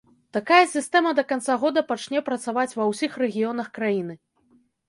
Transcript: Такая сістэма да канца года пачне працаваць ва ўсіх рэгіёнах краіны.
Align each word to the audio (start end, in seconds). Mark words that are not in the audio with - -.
Такая 0.35 0.61
сістэма 0.75 1.11
да 1.19 1.25
канца 1.33 1.57
года 1.63 1.83
пачне 1.91 2.23
працаваць 2.31 2.75
ва 2.81 2.89
ўсіх 2.93 3.21
рэгіёнах 3.25 3.67
краіны. 3.77 4.21